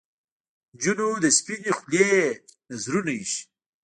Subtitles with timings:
[0.75, 2.09] نجونو د سپنې خولې
[2.69, 3.41] نذرونه ایښي